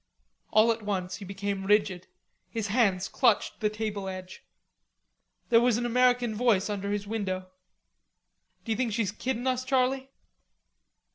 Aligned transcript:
All 0.49 0.71
at 0.71 0.81
once 0.81 1.17
he 1.17 1.25
became 1.25 1.67
rigid, 1.67 2.07
his 2.49 2.69
hands 2.69 3.07
clutched 3.07 3.59
the 3.59 3.69
table 3.69 4.09
edge. 4.09 4.43
There 5.49 5.61
was 5.61 5.77
an 5.77 5.85
American 5.85 6.33
voice 6.33 6.71
under 6.71 6.89
his 6.91 7.05
window: 7.05 7.51
"D'you 8.65 8.75
think 8.75 8.93
she's 8.93 9.11
kiddin' 9.11 9.45
us, 9.45 9.63
Charley?" 9.63 10.09